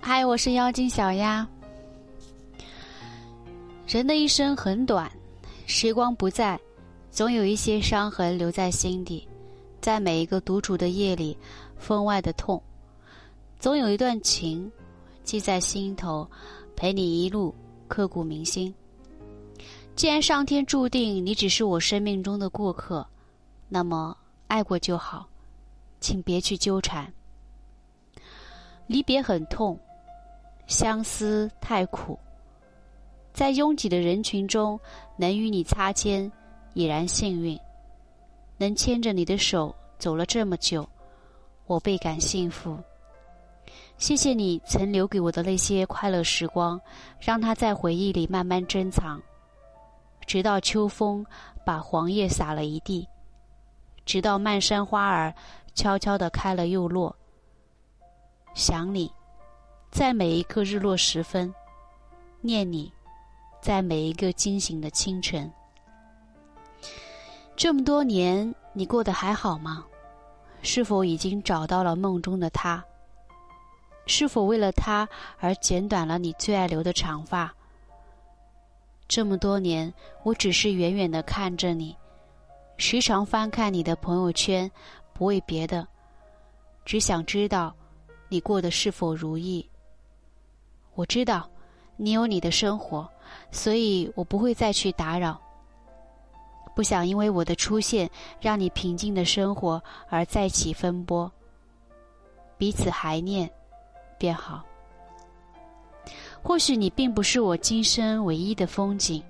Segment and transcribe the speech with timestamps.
[0.00, 1.46] 嗨，我是妖精小丫。
[3.86, 5.10] 人的一生很短，
[5.66, 6.58] 时光不在，
[7.10, 9.26] 总有一些伤痕留在心底，
[9.80, 11.36] 在每一个独处的夜里，
[11.76, 12.62] 分外的痛。
[13.58, 14.70] 总有一段情，
[15.22, 16.28] 记在心头，
[16.74, 17.54] 陪你一路
[17.88, 18.74] 刻骨铭心。
[19.94, 23.06] 既然上天注定你只是我生命中的过客，
[23.68, 24.16] 那么
[24.46, 25.28] 爱过就好，
[26.00, 27.12] 请别去纠缠。
[28.86, 29.78] 离别很痛。
[30.66, 32.16] 相思太苦，
[33.32, 34.78] 在拥挤的人群中，
[35.16, 36.30] 能与你擦肩，
[36.74, 37.58] 已然幸运；
[38.56, 40.88] 能牵着你的手走了这么久，
[41.66, 42.78] 我倍感幸福。
[43.98, 46.80] 谢谢你曾留给我的那些快乐时光，
[47.18, 49.20] 让它在回忆里慢慢珍藏，
[50.24, 51.26] 直到秋风
[51.66, 53.08] 把黄叶撒了一地，
[54.04, 55.34] 直到漫山花儿
[55.74, 57.16] 悄悄地开了又落。
[58.54, 59.12] 想你。
[59.90, 61.52] 在每一个日落时分，
[62.40, 62.92] 念你；
[63.60, 65.50] 在每一个惊醒的清晨。
[67.56, 69.84] 这么多年，你过得还好吗？
[70.62, 72.84] 是否已经找到了梦中的他？
[74.06, 77.52] 是否为了他而剪短了你最爱留的长发？
[79.08, 79.92] 这么多年，
[80.22, 81.96] 我只是远远的看着你，
[82.76, 84.70] 时常翻看你的朋友圈，
[85.12, 85.86] 不为别的，
[86.84, 87.74] 只想知道
[88.30, 89.68] 你过得是否如意。
[90.94, 91.46] 我知道，
[91.96, 93.06] 你有你的生活，
[93.50, 95.38] 所以我不会再去打扰。
[96.74, 98.08] 不想因为我的出现
[98.40, 101.30] 让你平静的生活而再起风波。
[102.56, 103.50] 彼此怀念，
[104.16, 104.64] 便好。
[106.42, 109.22] 或许你并不是我今生唯一的风景，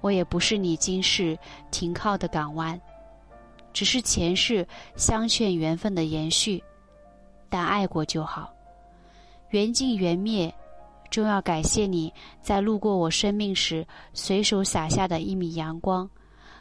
[0.00, 1.36] 我也不是你今世
[1.70, 2.80] 停靠的港湾，
[3.72, 6.62] 只是前世相劝缘分的延续。
[7.52, 8.50] 但爱过就好，
[9.50, 10.50] 缘尽缘灭。
[11.10, 16.08] 终要感谢你在路过我生命时随手洒下的一米阳光，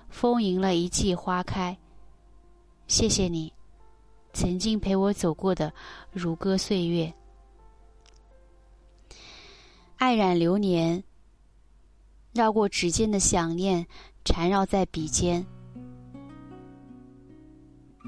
[0.10, 1.78] 丰盈了一季花开。
[2.88, 3.54] 谢谢你，
[4.34, 5.72] 曾经陪我走过的
[6.12, 7.14] 如歌岁月。
[9.96, 11.02] 爱染流年，
[12.34, 13.88] 绕过指尖的想念，
[14.26, 15.46] 缠绕在笔尖。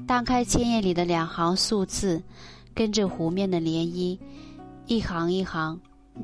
[0.06, 2.22] 荡开千页里的两行素字，
[2.74, 4.18] 跟着湖面的涟漪，
[4.86, 5.80] 一行一行。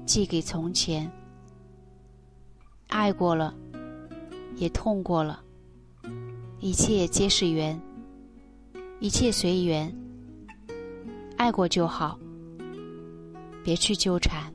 [0.06, 1.10] 寄给从前，
[2.86, 3.52] 爱过了，
[4.54, 5.42] 也痛过了，
[6.60, 7.76] 一切皆是缘，
[9.00, 9.92] 一切随缘，
[11.36, 12.16] 爱过就好，
[13.64, 14.54] 别去纠缠。